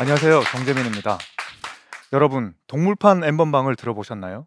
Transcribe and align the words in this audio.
안녕하세요. 0.00 0.42
정재민입니다. 0.52 1.18
여러분, 2.12 2.54
동물판 2.68 3.24
엠번방을 3.24 3.74
들어보셨나요? 3.74 4.46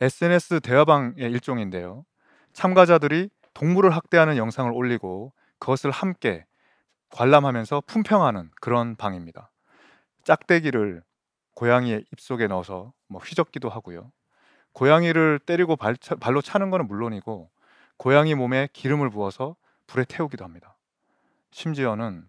SNS 0.00 0.60
대화방의 0.60 1.14
일종인데요. 1.18 2.04
참가자들이 2.52 3.28
동물을 3.54 3.90
학대하는 3.90 4.36
영상을 4.36 4.70
올리고 4.72 5.32
그것을 5.58 5.90
함께 5.90 6.46
관람하면서 7.10 7.82
품평하는 7.88 8.52
그런 8.60 8.94
방입니다. 8.94 9.50
짝대기를 10.22 11.02
고양이의 11.54 12.04
입속에 12.12 12.46
넣어서 12.46 12.92
뭐 13.08 13.20
휘젓기도 13.20 13.68
하고요. 13.68 14.12
고양이를 14.74 15.40
때리고 15.40 15.74
발, 15.74 15.96
발로 16.20 16.40
차는 16.40 16.70
것은 16.70 16.86
물론이고 16.86 17.50
고양이 17.96 18.36
몸에 18.36 18.68
기름을 18.72 19.10
부어서 19.10 19.56
불에 19.88 20.04
태우기도 20.04 20.44
합니다. 20.44 20.76
심지어는 21.50 22.28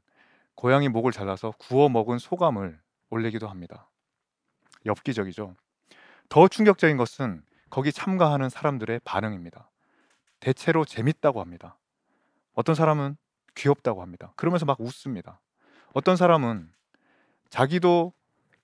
고양이 0.60 0.90
목을 0.90 1.14
잘라서 1.14 1.54
구워 1.58 1.88
먹은 1.88 2.18
소감을 2.18 2.82
올리기도 3.12 3.48
합니다. 3.48 3.88
엽기적이죠. 4.86 5.56
더 6.28 6.48
충격적인 6.50 6.98
것은 6.98 7.44
거기 7.70 7.94
참가하는 7.94 8.50
사람들의 8.50 9.00
반응입니다. 9.06 9.70
대체로 10.42 10.84
재밌다고 10.84 11.40
합니다. 11.40 11.78
어떤 12.56 12.76
사람은 12.76 13.16
귀엽다고 13.56 14.02
합니다. 14.02 14.34
그러면서 14.36 14.66
막 14.66 14.82
웃습니다. 14.82 15.40
어떤 15.94 16.18
사람은 16.18 16.70
자기도 17.50 18.12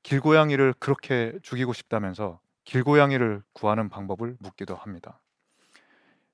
길고양이를 0.04 0.74
그렇게 0.78 1.40
죽이고 1.44 1.72
싶다면서 1.72 2.42
길고양이를 2.66 3.42
구하는 3.54 3.88
방법을 3.88 4.36
묻기도 4.42 4.76
합니다. 4.76 5.22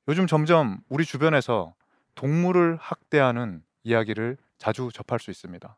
요즘 0.07 0.25
점점 0.25 0.79
우리 0.89 1.05
주변에서 1.05 1.75
동물을 2.15 2.77
학대하는 2.81 3.63
이야기를 3.83 4.37
자주 4.61 4.91
접할 4.93 5.19
수 5.19 5.31
있습니다. 5.31 5.75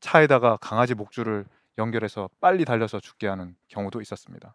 차에다가 0.00 0.58
강아지 0.60 0.94
목줄을 0.94 1.46
연결해서 1.78 2.28
빨리 2.42 2.66
달려서 2.66 3.00
죽게 3.00 3.26
하는 3.26 3.56
경우도 3.68 4.02
있었습니다. 4.02 4.54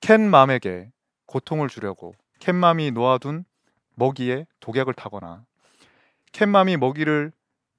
캣맘에게 0.00 0.90
고통을 1.26 1.68
주려고 1.68 2.16
캣맘이 2.40 2.90
놓아둔 2.90 3.44
먹이에 3.94 4.46
독약을 4.58 4.94
타거나 4.94 5.44
캣맘이 6.32 6.76
먹이를 6.78 7.30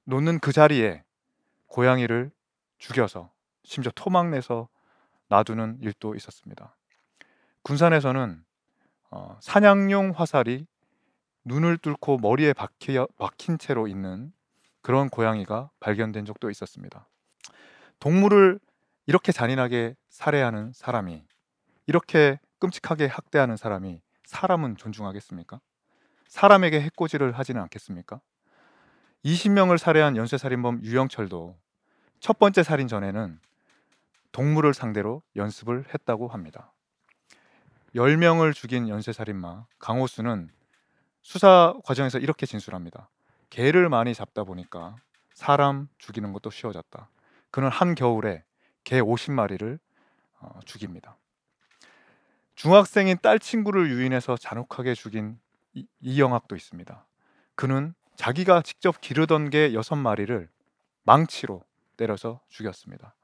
놓는 0.04 0.38
그 0.38 0.50
자리에 0.52 1.04
고양이를 1.66 2.30
죽여서 2.78 3.30
심지어 3.64 3.92
토막내서 3.94 4.66
놔두는 5.28 5.80
일도 5.82 6.14
있었습니다. 6.14 6.74
군산에서는 7.64 8.42
어, 9.10 9.38
사냥용 9.42 10.12
화살이 10.16 10.66
눈을 11.44 11.76
뚫고 11.76 12.16
머리에 12.16 12.54
박히, 12.54 12.96
박힌 13.18 13.58
채로 13.58 13.88
있는 13.88 14.32
그런 14.86 15.08
고양이가 15.08 15.70
발견된 15.80 16.26
적도 16.26 16.48
있었습니다. 16.48 17.08
동물을 17.98 18.60
이렇게 19.06 19.32
잔인하게 19.32 19.96
살해하는 20.10 20.70
사람이 20.74 21.24
이렇게 21.88 22.38
끔찍하게 22.60 23.06
학대하는 23.06 23.56
사람이 23.56 24.00
사람은 24.26 24.76
존중하겠습니까? 24.76 25.60
사람에게 26.28 26.80
해코지를 26.82 27.32
하지는 27.32 27.62
않겠습니까? 27.62 28.20
20명을 29.24 29.76
살해한 29.76 30.16
연쇄살인범 30.16 30.84
유영철도 30.84 31.56
첫 32.20 32.38
번째 32.38 32.62
살인 32.62 32.86
전에는 32.86 33.40
동물을 34.30 34.72
상대로 34.72 35.20
연습을 35.34 35.86
했다고 35.92 36.28
합니다. 36.28 36.72
10명을 37.96 38.54
죽인 38.54 38.88
연쇄살인마 38.88 39.66
강호수는 39.80 40.48
수사 41.22 41.74
과정에서 41.84 42.20
이렇게 42.20 42.46
진술합니다. 42.46 43.10
개를 43.50 43.88
많이 43.88 44.14
잡다 44.14 44.44
보니까 44.44 44.96
사람 45.34 45.88
죽이는 45.98 46.32
것도 46.32 46.50
쉬워졌다. 46.50 47.10
그는 47.50 47.68
한 47.68 47.94
겨울에 47.94 48.44
개 48.84 49.00
50마리를 49.00 49.78
어, 50.40 50.60
죽입니다. 50.64 51.16
중학생인 52.54 53.18
딸 53.22 53.38
친구를 53.38 53.90
유인해서 53.90 54.36
잔혹하게 54.36 54.94
죽인 54.94 55.38
이, 55.74 55.86
이영학도 56.00 56.56
있습니다. 56.56 57.06
그는 57.54 57.94
자기가 58.16 58.62
직접 58.62 59.00
기르던 59.00 59.50
개 59.50 59.70
6마리를 59.70 60.48
망치로 61.04 61.62
때려서 61.96 62.40
죽였습니다. 62.48 63.14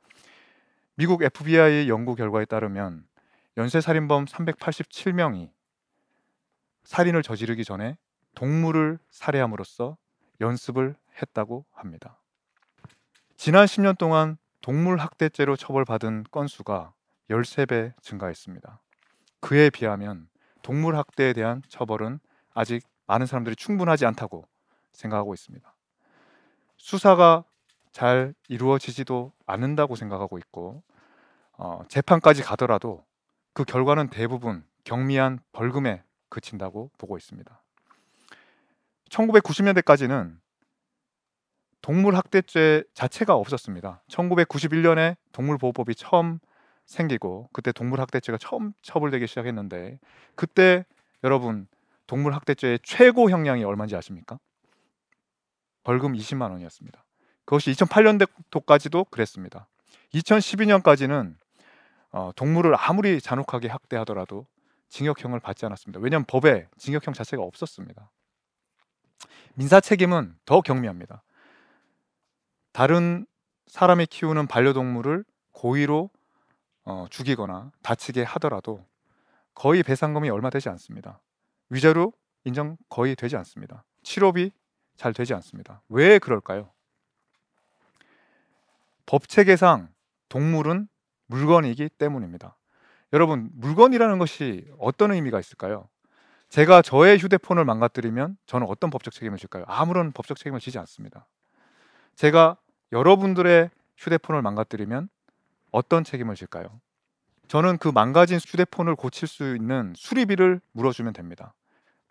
미국 0.95 1.23
FBI 1.23 1.89
연구 1.89 2.15
결과에 2.15 2.45
따르면 2.45 3.07
연쇄살인범 3.57 4.27
387명이 4.27 5.51
살인을 6.85 7.23
저지르기 7.23 7.65
전에 7.65 7.97
동물을 8.35 8.99
살해함으로써 9.11 9.97
연습을 10.43 10.95
했다고 11.21 11.65
합니다. 11.73 12.19
지난 13.37 13.65
10년 13.65 13.97
동안 13.97 14.37
동물 14.61 14.99
학대죄로 14.99 15.57
처벌받은 15.57 16.25
건수가 16.31 16.93
13배 17.31 17.95
증가했습니다. 18.03 18.81
그에 19.41 19.71
비하면 19.71 20.29
동물 20.63 20.97
학대에 20.97 21.33
대한 21.33 21.63
처벌은 21.69 22.21
아직 22.55 22.87
많은 23.07 23.27
사람들이 23.27 23.57
충분하지 23.57 24.07
않다고 24.07 24.47
생각하고 24.93 25.35
있습니다. 25.35 25.75
수사가 26.77 27.45
잘 27.91 28.35
이루어지지도 28.49 29.33
않는다고 29.47 29.97
생각하고 29.97 30.39
있고 30.39 30.83
어, 31.53 31.83
재판까지 31.89 32.43
가더라도 32.43 33.05
그 33.53 33.65
결과는 33.65 34.09
대부분 34.09 34.65
경미한 34.85 35.41
벌금에 35.53 36.03
그친다고 36.29 36.91
보고 36.99 37.17
있습니다. 37.17 37.62
1990년대까지는 39.13 40.37
동물 41.81 42.15
학대죄 42.15 42.85
자체가 42.95 43.35
없었습니다. 43.35 44.03
1991년에 44.09 45.17
동물보호법이 45.33 45.95
처음 45.95 46.39
생기고 46.87 47.49
그때 47.53 47.73
동물 47.73 48.01
학대죄가 48.01 48.39
처음 48.39 48.73
처벌되기 48.83 49.27
시작했는데 49.27 49.99
그때 50.35 50.85
여러분 51.25 51.67
동물 52.07 52.35
학대죄의 52.35 52.81
최고 52.83 53.31
형량이 53.31 53.65
얼마인지 53.65 53.97
아십니까? 53.97 54.39
벌금 55.85 56.13
20만 56.13 56.51
원이었습니다. 56.51 57.05
그것이 57.45 57.73
2008년도까지도 57.73 59.11
그랬습니다. 59.11 59.69
2012년까지는 60.15 61.35
어, 62.13 62.31
동물을 62.37 62.75
아무리 62.79 63.21
잔혹하게 63.21 63.69
학대하더라도 63.69 64.47
징역형을 64.91 65.41
받지 65.41 65.65
않았습니다. 65.67 66.01
왜냐하면 66.01 66.27
법에 66.27 66.69
징역형 66.77 67.15
자체가 67.15 67.43
없었습니다. 67.43 68.11
민사 69.55 69.81
책임은 69.81 70.35
더 70.45 70.61
경미합니다. 70.61 71.23
다른 72.73 73.27
사람이 73.67 74.07
키우는 74.07 74.47
반려동물을 74.47 75.25
고의로 75.53 76.11
어, 76.85 77.07
죽이거나 77.11 77.71
다치게 77.83 78.23
하더라도 78.23 78.85
거의 79.55 79.83
배상금이 79.83 80.31
얼마 80.31 80.51
되지 80.51 80.69
않습니다. 80.71 81.21
위자료 81.69 82.13
인정 82.45 82.77
거의 82.89 83.15
되지 83.15 83.37
않습니다. 83.37 83.85
치료비 84.03 84.51
잘 84.97 85.13
되지 85.13 85.35
않습니다. 85.35 85.83
왜 85.89 86.19
그럴까요? 86.19 86.71
법 89.07 89.29
체계상 89.29 89.89
동물은 90.29 90.89
물건이기 91.27 91.91
때문입니다. 91.91 92.57
여러분, 93.13 93.51
물건이라는 93.53 94.19
것이 94.19 94.67
어떤 94.79 95.13
의미가 95.13 95.39
있을까요? 95.39 95.89
제가 96.53 96.83
저의 96.83 97.17
휴대폰을 97.17 97.65
망가뜨리면 97.65 98.37
저는 98.45 98.67
어떤 98.67 98.91
법적 98.91 99.15
책임을 99.15 99.39
질까요? 99.39 99.65
아무런 99.67 100.13
법적 100.13 100.37
책임을 100.37 100.61
지지 100.61 100.79
않습니다. 100.81 101.27
제가 102.15 102.59
여러분들의 102.93 103.71
휴대폰을 103.97 104.43
망가뜨리면 104.43 105.09
어떤 105.71 106.05
책임을 106.05 106.35
질까요? 106.35 106.83
저는 107.49 107.79
그 107.79 107.89
망가진 107.89 108.37
휴대폰을 108.37 108.97
고칠 108.97 109.29
수 109.29 109.57
있는 109.57 109.95
수리비를 109.97 110.61
물어주면 110.73 111.15
됩니다. 111.15 111.55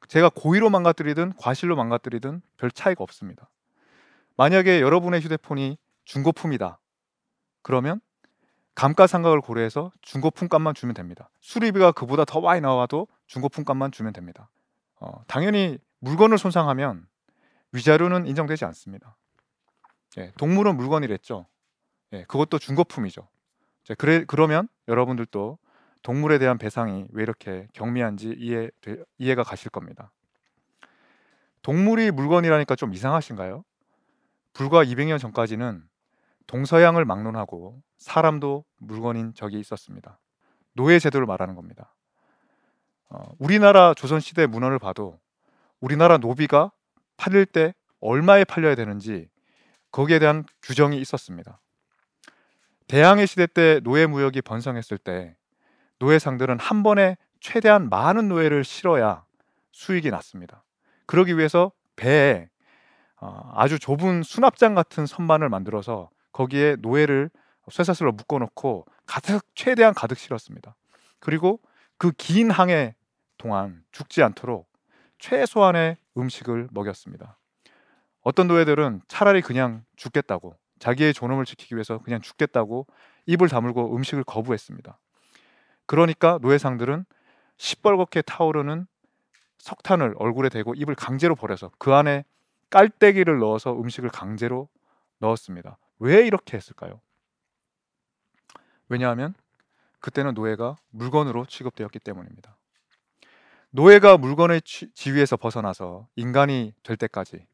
제가 0.07 0.31
고의로 0.33 0.71
망가뜨리든 0.71 1.33
과실로 1.37 1.75
망가뜨리든 1.75 2.41
별 2.57 2.71
차이가 2.71 3.03
없습니다. 3.03 3.47
만약에 4.37 4.81
여러분의 4.81 5.21
휴대폰이 5.21 5.77
중고품이다. 6.05 6.79
그러면 7.61 8.01
감가상각을 8.73 9.41
고려해서 9.41 9.91
중고품 10.01 10.47
값만 10.47 10.73
주면 10.73 10.95
됩니다. 10.95 11.29
수리비가 11.41 11.91
그보다 11.91 12.25
더 12.25 12.41
많이 12.41 12.59
나와도 12.59 13.07
중고품 13.31 13.63
값만 13.63 13.93
주면 13.93 14.11
됩니다. 14.11 14.49
어, 14.99 15.23
당연히 15.25 15.79
물건을 15.99 16.37
손상하면 16.37 17.07
위자료는 17.71 18.27
인정되지 18.27 18.65
않습니다. 18.65 19.15
예, 20.17 20.33
동물은 20.37 20.75
물건이랬죠. 20.75 21.47
예, 22.11 22.25
그것도 22.25 22.59
중고품이죠. 22.59 23.29
자, 23.85 23.95
그래 23.95 24.25
그러면 24.27 24.67
여러분들도 24.89 25.57
동물에 26.01 26.39
대한 26.39 26.57
배상이 26.57 27.07
왜 27.11 27.23
이렇게 27.23 27.69
경미한지 27.71 28.35
이해 28.37 28.69
이해가 29.17 29.43
가실 29.43 29.71
겁니다. 29.71 30.11
동물이 31.61 32.11
물건이라니까 32.11 32.75
좀 32.75 32.93
이상하신가요? 32.93 33.63
불과 34.51 34.83
200년 34.83 35.19
전까지는 35.19 35.87
동서양을 36.47 37.05
막론하고 37.05 37.81
사람도 37.97 38.65
물건인 38.79 39.33
적이 39.35 39.61
있었습니다. 39.61 40.19
노예 40.73 40.99
제도를 40.99 41.25
말하는 41.25 41.55
겁니다. 41.55 41.95
어, 43.11 43.29
우리나라 43.39 43.93
조선시대 43.93 44.47
문헌을 44.47 44.79
봐도 44.79 45.19
우리나라 45.81 46.17
노비가 46.17 46.71
팔릴 47.17 47.45
때 47.45 47.73
얼마에 47.99 48.45
팔려야 48.45 48.75
되는지 48.75 49.29
거기에 49.91 50.19
대한 50.19 50.45
규정이 50.63 50.99
있었습니다. 51.01 51.59
대항해 52.87 53.25
시대 53.25 53.47
때 53.47 53.81
노예 53.83 54.05
무역이 54.05 54.41
번성했을 54.41 54.97
때 54.97 55.35
노예상들은 55.99 56.59
한 56.59 56.83
번에 56.83 57.17
최대한 57.41 57.89
많은 57.89 58.29
노예를 58.29 58.63
실어야 58.63 59.25
수익이 59.73 60.09
났습니다. 60.09 60.63
그러기 61.05 61.37
위해서 61.37 61.71
배에 61.97 62.49
어, 63.17 63.51
아주 63.53 63.77
좁은 63.77 64.23
수납장 64.23 64.73
같은 64.73 65.05
선반을 65.05 65.49
만들어서 65.49 66.09
거기에 66.31 66.77
노예를 66.79 67.29
쇠사슬로 67.69 68.13
묶어놓고 68.13 68.85
가득 69.05 69.43
최대한 69.53 69.93
가득 69.93 70.17
실었습니다. 70.17 70.75
그리고 71.19 71.59
그 71.97 72.11
긴 72.13 72.49
항해 72.49 72.95
동안 73.41 73.83
죽지 73.91 74.21
않도록 74.21 74.71
최소한의 75.17 75.97
음식을 76.15 76.69
먹였습니다. 76.71 77.39
어떤 78.21 78.47
노예들은 78.47 79.01
차라리 79.07 79.41
그냥 79.41 79.83
죽겠다고 79.95 80.55
자기의 80.77 81.13
존엄을 81.13 81.45
지키기 81.45 81.75
위해서 81.75 81.97
그냥 81.99 82.21
죽겠다고 82.21 82.85
입을 83.25 83.49
다물고 83.49 83.95
음식을 83.95 84.23
거부했습니다. 84.25 84.99
그러니까 85.87 86.37
노예상들은 86.41 87.05
시뻘겋게 87.57 88.23
타오르는 88.25 88.85
석탄을 89.57 90.15
얼굴에 90.17 90.49
대고 90.49 90.75
입을 90.75 90.93
강제로 90.95 91.35
버려서 91.35 91.71
그 91.79 91.93
안에 91.93 92.25
깔때기를 92.69 93.39
넣어서 93.39 93.73
음식을 93.73 94.09
강제로 94.09 94.69
넣었습니다. 95.17 95.77
왜 95.99 96.25
이렇게 96.25 96.57
했을까요? 96.57 97.01
왜냐하면 98.87 99.33
그때는 99.99 100.33
노예가 100.35 100.77
물건으로 100.91 101.45
취급되었기 101.45 101.99
때문입니다. 101.99 102.55
노예가 103.73 104.17
물건의 104.17 104.61
지위에서 104.63 105.37
벗어나서 105.37 106.07
인간이 106.17 106.73
될 106.83 106.97
때까지 106.97 107.47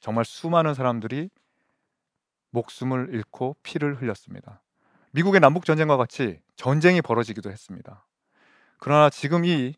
정말 0.00 0.24
수많은 0.24 0.72
사람들이 0.72 1.28
목숨을 2.48 3.10
잃고 3.12 3.56
피를 3.62 4.00
흘렸습니다. 4.00 4.62
미국의 5.12 5.40
남북 5.40 5.66
전쟁과 5.66 5.98
같이 5.98 6.40
전쟁이 6.56 7.02
벌어지기도 7.02 7.50
했습니다. 7.50 8.06
그러나 8.78 9.10
지금 9.10 9.44
이 9.44 9.74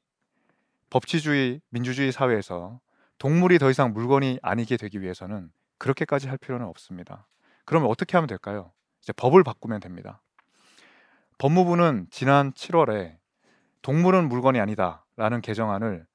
법치주의, 0.90 1.60
민주주의 1.70 2.12
사회에서 2.12 2.78
동물이 3.18 3.58
더 3.58 3.68
이상 3.68 3.92
물건이 3.92 4.38
아니게 4.40 4.76
되기 4.76 5.00
위해서는 5.00 5.50
그렇게까지 5.78 6.28
할 6.28 6.38
필요는 6.38 6.64
없습니다. 6.66 7.26
그러면 7.64 7.90
어떻게 7.90 8.16
하면 8.16 8.28
될까요? 8.28 8.70
이제 9.02 9.12
법을 9.12 9.42
바꾸면 9.42 9.80
됩니다. 9.80 10.22
법무부는 11.38 12.06
지난 12.10 12.52
7월에 12.52 13.16
동물은 13.80 14.28
물건이 14.28 14.60
아니다 14.60 15.01
라는 15.16 15.40
개정안을 15.40 16.06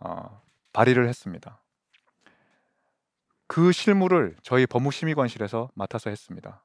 어, 0.00 0.42
발의를 0.72 1.08
했습니다. 1.08 1.60
그 3.46 3.72
실무를 3.72 4.36
저희 4.42 4.66
법무심의관실에서 4.66 5.70
맡아서 5.74 6.10
했습니다. 6.10 6.62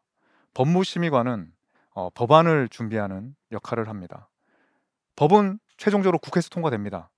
법무심의관은 0.54 1.52
어, 1.92 2.10
법안을 2.12 2.70
준비하는 2.70 3.36
역할을 3.52 3.90
합니다. 3.90 4.30
법은 5.16 5.60
최종적으로 5.78 6.20
국회에서 6.20 6.50
통과됩니다. 6.50 7.10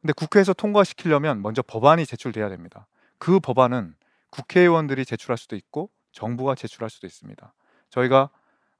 근데 0.00 0.12
국회에서 0.12 0.52
통과시키려면 0.52 1.40
먼저 1.40 1.62
법안이 1.62 2.04
제출돼야 2.04 2.50
됩니다. 2.50 2.86
그 3.18 3.40
법안은 3.40 3.94
국회의원들이 4.30 5.04
제출할 5.04 5.38
수도 5.38 5.56
있고 5.56 5.90
정부가 6.12 6.54
제출할 6.54 6.90
수도 6.90 7.06
있습니다. 7.06 7.54
저희가 7.90 8.30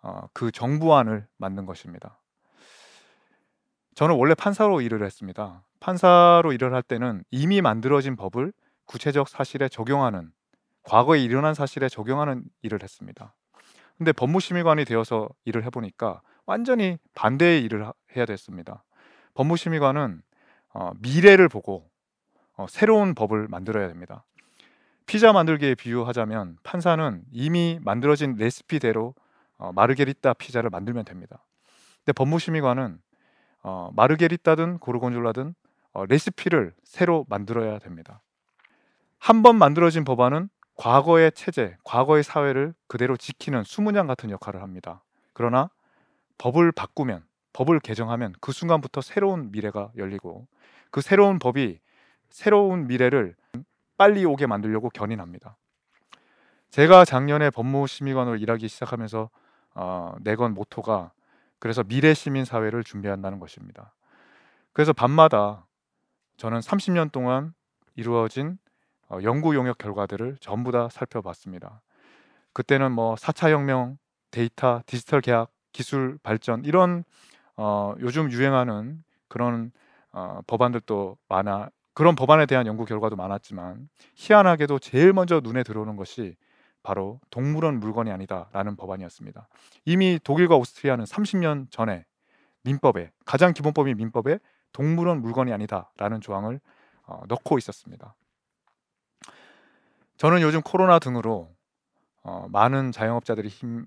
어, 0.03 0.29
그 0.33 0.51
정부안을 0.51 1.27
만든 1.39 1.65
것입니다. 1.65 2.19
저는 3.95 4.17
원래 4.17 4.35
판사로 4.35 4.81
일을 4.81 5.05
했습니다. 5.05 5.63
판사로 5.79 6.53
일을 6.53 6.75
할 6.75 6.83
때는 6.83 7.23
이미 7.31 7.61
만들어진 7.61 8.17
법을 8.17 8.53
구체적 8.87 9.29
사실에 9.29 9.69
적용하는 9.69 10.33
과거에 10.83 11.21
일어난 11.21 11.55
사실에 11.55 11.89
적용하는 11.89 12.45
일을 12.63 12.83
했습니다. 12.83 13.35
근데 13.97 14.13
법무심의관이 14.13 14.85
되어서 14.85 15.29
일을 15.45 15.65
해보니까 15.65 16.21
완전히 16.45 16.99
반대의 17.15 17.63
일을 17.63 17.87
해야 18.17 18.27
됐습니다. 18.27 18.83
법무심의관은 19.35 20.23
어, 20.75 20.91
미래를 20.99 21.49
보고 21.49 21.89
어, 22.57 22.67
새로운 22.69 23.15
법을 23.15 23.47
만들어야 23.49 23.87
됩니다. 23.87 24.25
피자 25.07 25.33
만들기에 25.33 25.77
비유하자면 25.77 26.59
판사는 26.65 27.23
이미 27.31 27.79
만들어진 27.83 28.35
레시피대로 28.37 29.15
어, 29.57 29.73
마르게리따 29.73 30.35
피자를 30.35 30.71
만들면 30.71 31.05
됩니다. 31.05 31.45
근데 31.99 32.13
법무심의관은 32.13 32.99
어, 33.65 33.91
마르게리따든 33.97 34.79
고르곤졸라든 34.79 35.55
어, 35.93 36.07
레시피를 36.07 36.75
새로 36.85 37.25
만들어야 37.29 37.79
됩니다. 37.81 38.21
한 39.19 39.43
번 39.43 39.57
만들어진 39.57 40.05
법안은 40.05 40.51
과거의 40.77 41.33
체제, 41.33 41.77
과거의 41.83 42.23
사회를 42.23 42.75
그대로 42.89 43.17
지키는 43.17 43.65
수문양 43.65 44.07
같은 44.07 44.31
역할을 44.31 44.61
합니다. 44.61 45.03
그러나 45.33 45.71
법을 46.37 46.73
바꾸면, 46.73 47.25
법을 47.55 47.81
개정하면 47.81 48.35
그 48.41 48.53
순간부터 48.53 49.01
새로운 49.01 49.51
미래가 49.51 49.93
열리고 49.97 50.47
그 50.91 51.01
새로운 51.01 51.39
법이 51.39 51.79
새로운 52.29 52.87
미래를 52.87 53.35
빨리 53.97 54.25
오게 54.25 54.47
만들려고 54.47 54.91
견인합니다. 54.91 55.57
제가 56.71 57.05
작년에 57.05 57.51
법무심의관으로 57.51 58.37
일하기 58.37 58.67
시작하면서 58.69 59.31
어, 59.77 60.15
내건 60.21 60.53
모토가 60.55 61.13
그래서 61.65 61.83
미래 61.83 62.13
시민 62.13 62.45
사회를 62.45 62.85
준비한다는 62.85 63.41
것입니다. 63.41 63.95
그래서 64.75 64.93
밤마다 64.93 65.67
저는 66.37 66.61
30년 66.61 67.11
동안 67.11 67.55
이루어진 67.97 68.59
어, 69.09 69.17
연구 69.23 69.55
용역 69.55 69.79
결과들을 69.79 70.37
전부 70.43 70.73
다 70.73 70.91
살펴봤습니다. 70.91 71.81
그때는 72.53 72.93
뭐 72.93 73.15
4차 73.15 73.51
혁명, 73.51 73.97
데이터, 74.31 74.83
디지털 74.85 75.23
계약, 75.23 75.53
기술 75.73 76.19
발전 76.23 76.67
이런 76.67 77.03
어, 77.57 77.95
요즘 78.01 78.31
유행하는 78.31 79.03
그런 79.29 79.73
어, 80.13 80.41
법안들도 80.47 81.17
많아 81.29 81.71
그런 81.95 82.15
법안에 82.15 82.45
대한 82.45 82.67
연구 82.67 82.85
결과도 82.85 83.17
많았지만 83.17 83.89
희한하게도 84.17 84.81
제일 84.81 85.15
먼저 85.15 85.41
눈에 85.43 85.63
들어오는 85.63 85.97
것이 85.97 86.37
바로 86.85 87.19
동물은 87.31 87.81
물건이 87.81 88.13
아니다라는 88.13 88.77
법안이었습니다. 88.77 89.49
이미 89.87 90.21
독일과 90.23 90.57
오스트리아는 90.57 91.07
30년 91.07 91.71
전에 91.71 92.05
민법에 92.63 93.11
가장 93.25 93.53
기본법인 93.53 93.97
민법에 93.97 94.39
동물은 94.73 95.23
물건이 95.23 95.53
아니다라는 95.53 96.21
조항을 96.21 96.61
어, 97.07 97.23
넣고 97.27 97.59
있었습니다. 97.59 98.15
저는 100.19 100.43
요즘 100.43 100.61
코로나 100.61 100.99
등으로 100.99 101.51
어, 102.23 102.47
많은 102.51 102.93
자영업자들이 102.93 103.49
힘, 103.49 103.87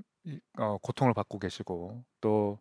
어, 0.57 0.77
고통을 0.81 1.13
받고 1.13 1.39
계시고 1.39 2.03
또 2.19 2.59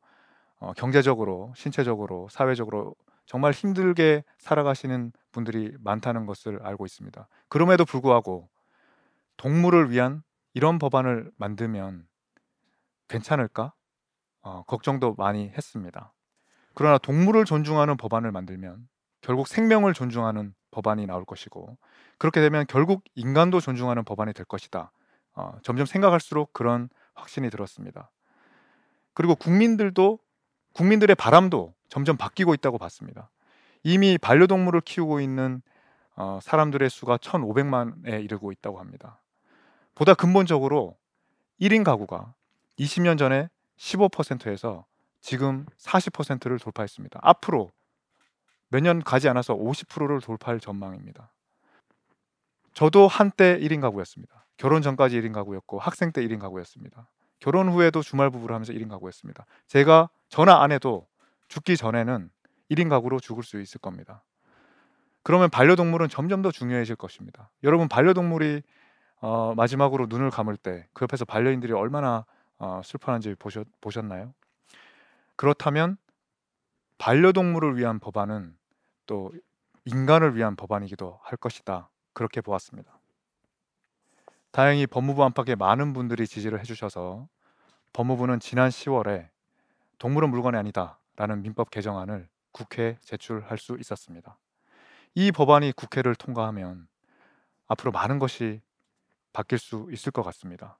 어, 0.58 0.72
경제적으로, 0.74 1.52
신체적으로, 1.56 2.28
사회적으로 2.30 2.94
정말 3.24 3.52
힘들게 3.52 4.22
살아가시는 4.38 5.12
분들이 5.32 5.74
많다는 5.80 6.26
것을 6.26 6.60
알고 6.62 6.84
있습니다. 6.84 7.26
그럼에도 7.48 7.84
불구하고 7.84 8.48
동물을 9.36 9.90
위한 9.90 10.22
이런 10.56 10.78
법안을 10.78 11.30
만들면 11.36 12.06
괜찮을까? 13.08 13.74
어, 14.40 14.62
걱정도 14.62 15.14
많이 15.18 15.50
했습니다. 15.50 16.14
그러나 16.72 16.96
동물을 16.96 17.44
존중하는 17.44 17.98
법안을 17.98 18.32
만들면 18.32 18.88
결국 19.20 19.48
생명을 19.48 19.92
존중하는 19.92 20.54
법안이 20.70 21.04
나올 21.04 21.26
것이고 21.26 21.76
그렇게 22.16 22.40
되면 22.40 22.64
결국 22.68 23.04
인간도 23.14 23.60
존중하는 23.60 24.02
법안이 24.04 24.32
될 24.32 24.46
것이다. 24.46 24.92
어, 25.34 25.58
점점 25.62 25.84
생각할수록 25.84 26.54
그런 26.54 26.88
확신이 27.12 27.50
들었습니다. 27.50 28.10
그리고 29.12 29.34
국민들도 29.34 30.18
국민들의 30.72 31.16
바람도 31.16 31.74
점점 31.90 32.16
바뀌고 32.16 32.54
있다고 32.54 32.78
봤습니다. 32.78 33.28
이미 33.82 34.16
반려동물을 34.16 34.80
키우고 34.80 35.20
있는 35.20 35.60
어, 36.14 36.38
사람들의 36.40 36.88
수가 36.88 37.18
1,500만에 37.18 38.24
이르고 38.24 38.52
있다고 38.52 38.80
합니다. 38.80 39.20
보다 39.96 40.14
근본적으로 40.14 40.96
1인 41.60 41.82
가구가 41.82 42.34
20년 42.78 43.18
전에 43.18 43.48
15%에서 43.78 44.84
지금 45.20 45.66
40%를 45.78 46.60
돌파했습니다. 46.60 47.18
앞으로 47.22 47.72
몇 48.68 48.80
년 48.82 49.02
가지 49.02 49.28
않아서 49.28 49.54
50%를 49.56 50.20
돌파할 50.20 50.60
전망입니다. 50.60 51.32
저도 52.74 53.08
한때 53.08 53.58
1인 53.58 53.80
가구였습니다. 53.80 54.44
결혼 54.58 54.82
전까지 54.82 55.18
1인 55.20 55.32
가구였고 55.32 55.78
학생 55.78 56.12
때 56.12 56.20
1인 56.26 56.38
가구였습니다. 56.38 57.08
결혼 57.40 57.70
후에도 57.70 58.02
주말 58.02 58.30
부부를 58.30 58.54
하면서 58.54 58.72
1인 58.72 58.90
가구였습니다. 58.90 59.46
제가 59.66 60.10
전화 60.28 60.62
안 60.62 60.72
해도 60.72 61.06
죽기 61.48 61.76
전에는 61.76 62.30
1인 62.70 62.90
가구로 62.90 63.18
죽을 63.20 63.44
수 63.44 63.60
있을 63.60 63.80
겁니다. 63.80 64.24
그러면 65.22 65.48
반려동물은 65.48 66.08
점점 66.08 66.42
더 66.42 66.50
중요해질 66.50 66.96
것입니다. 66.96 67.50
여러분 67.62 67.88
반려동물이 67.88 68.62
어, 69.20 69.54
마지막으로 69.54 70.06
눈을 70.08 70.30
감을 70.30 70.56
때 70.56 70.86
그 70.92 71.02
옆에서 71.04 71.24
반려인들이 71.24 71.72
얼마나 71.72 72.24
어, 72.58 72.80
슬퍼하는지 72.84 73.34
보셨, 73.38 73.66
보셨나요? 73.80 74.34
그렇다면 75.36 75.98
반려동물을 76.98 77.76
위한 77.76 77.98
법안은 77.98 78.56
또 79.06 79.32
인간을 79.84 80.34
위한 80.36 80.56
법안이기도 80.56 81.20
할 81.22 81.36
것이다. 81.36 81.90
그렇게 82.14 82.40
보았습니다. 82.40 82.98
다행히 84.50 84.86
법무부 84.86 85.22
안팎에 85.22 85.54
많은 85.54 85.92
분들이 85.92 86.26
지지를 86.26 86.58
해주셔서 86.60 87.28
법무부는 87.92 88.40
지난 88.40 88.70
10월에 88.70 89.28
동물은 89.98 90.30
물건이 90.30 90.56
아니다라는 90.56 91.42
민법 91.42 91.70
개정안을 91.70 92.28
국회에 92.52 92.96
제출할 93.02 93.58
수 93.58 93.76
있었습니다. 93.78 94.38
이 95.14 95.30
법안이 95.30 95.72
국회를 95.72 96.14
통과하면 96.14 96.88
앞으로 97.68 97.92
많은 97.92 98.18
것이 98.18 98.62
바뀔 99.36 99.58
수 99.58 99.86
있을 99.92 100.12
것 100.12 100.22
같습니다. 100.22 100.78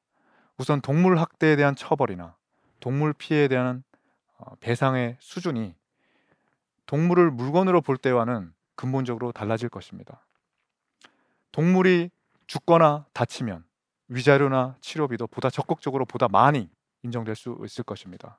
우선 0.56 0.80
동물 0.80 1.18
학대에 1.18 1.56
대한 1.56 1.76
처벌이나 1.76 2.36
동물 2.80 3.12
피해에 3.12 3.48
대한 3.48 3.84
어, 4.38 4.54
배상의 4.60 5.18
수준이 5.20 5.74
동물을 6.86 7.30
물건으로 7.32 7.82
볼 7.82 7.98
때와는 7.98 8.54
근본적으로 8.74 9.30
달라질 9.32 9.68
것입니다. 9.68 10.24
동물이 11.52 12.10
죽거나 12.46 13.04
다치면 13.12 13.62
위자료나 14.08 14.76
치료비도 14.80 15.26
보다 15.26 15.50
적극적으로 15.50 16.06
보다 16.06 16.26
많이 16.26 16.70
인정될 17.02 17.36
수 17.36 17.58
있을 17.62 17.84
것입니다. 17.84 18.38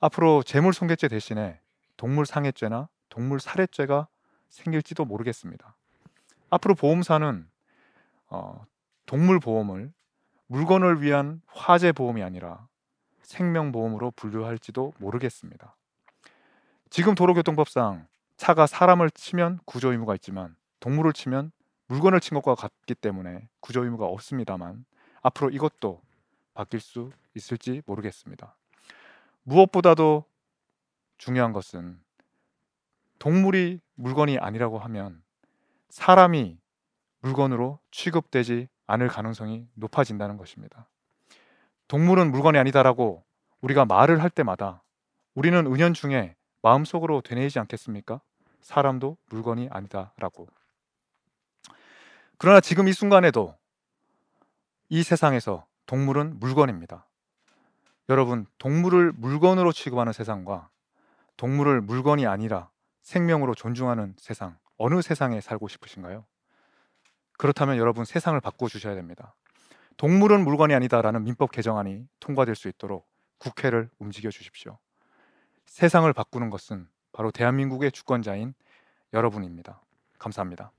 앞으로 0.00 0.42
재물손괴죄 0.42 1.08
대신에 1.08 1.58
동물상해죄나 1.96 2.90
동물살해죄가 3.08 4.08
생길지도 4.50 5.06
모르겠습니다. 5.06 5.74
앞으로 6.50 6.74
보험사는 6.74 7.48
어, 8.28 8.66
동물 9.10 9.40
보험을 9.40 9.92
물건을 10.46 11.02
위한 11.02 11.42
화재 11.48 11.90
보험이 11.90 12.22
아니라 12.22 12.68
생명 13.22 13.72
보험으로 13.72 14.12
분류할지도 14.12 14.92
모르겠습니다. 14.98 15.74
지금 16.90 17.16
도로교통법상 17.16 18.06
차가 18.36 18.68
사람을 18.68 19.10
치면 19.10 19.58
구조 19.64 19.90
의무가 19.90 20.14
있지만 20.14 20.54
동물을 20.78 21.12
치면 21.12 21.50
물건을 21.88 22.20
친 22.20 22.36
것과 22.36 22.54
같기 22.54 22.94
때문에 22.94 23.48
구조 23.58 23.82
의무가 23.82 24.06
없습니다만 24.06 24.84
앞으로 25.22 25.50
이것도 25.50 26.00
바뀔 26.54 26.78
수 26.78 27.10
있을지 27.34 27.82
모르겠습니다. 27.86 28.54
무엇보다도 29.42 30.24
중요한 31.18 31.52
것은 31.52 32.00
동물이 33.18 33.80
물건이 33.96 34.38
아니라고 34.38 34.78
하면 34.78 35.20
사람이 35.88 36.60
물건으로 37.22 37.80
취급되지 37.90 38.68
않을 38.90 39.08
가능성이 39.08 39.66
높아진다는 39.74 40.36
것입니다. 40.36 40.88
동물은 41.88 42.30
물건이 42.30 42.58
아니다라고 42.58 43.24
우리가 43.60 43.84
말을 43.84 44.22
할 44.22 44.30
때마다 44.30 44.82
우리는 45.34 45.66
은연중에 45.66 46.34
마음속으로 46.62 47.20
되뇌이지 47.20 47.58
않겠습니까? 47.60 48.20
사람도 48.60 49.16
물건이 49.30 49.68
아니다라고. 49.70 50.48
그러나 52.36 52.60
지금 52.60 52.88
이 52.88 52.92
순간에도 52.92 53.56
이 54.88 55.02
세상에서 55.02 55.66
동물은 55.86 56.38
물건입니다. 56.40 57.06
여러분, 58.08 58.46
동물을 58.58 59.12
물건으로 59.12 59.72
취급하는 59.72 60.12
세상과 60.12 60.68
동물을 61.36 61.80
물건이 61.80 62.26
아니라 62.26 62.70
생명으로 63.02 63.54
존중하는 63.54 64.14
세상, 64.18 64.58
어느 64.78 65.00
세상에 65.00 65.40
살고 65.40 65.68
싶으신가요? 65.68 66.24
그렇다면 67.40 67.78
여러분 67.78 68.04
세상을 68.04 68.38
바꿔 68.42 68.68
주셔야 68.68 68.94
됩니다. 68.94 69.34
동물은 69.96 70.44
물건이 70.44 70.74
아니다라는 70.74 71.24
민법 71.24 71.52
개정안이 71.52 72.06
통과될 72.20 72.54
수 72.54 72.68
있도록 72.68 73.08
국회를 73.38 73.88
움직여 73.98 74.28
주십시오. 74.28 74.76
세상을 75.64 76.12
바꾸는 76.12 76.50
것은 76.50 76.86
바로 77.12 77.30
대한민국의 77.30 77.92
주권자인 77.92 78.52
여러분입니다. 79.14 79.80
감사합니다. 80.18 80.70